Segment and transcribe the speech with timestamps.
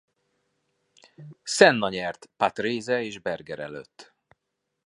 [1.43, 4.13] Senna nyert Patrese és Berger előtt.